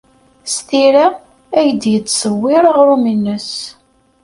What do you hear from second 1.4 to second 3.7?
ay d-yettṣewwir aɣrum-nnes.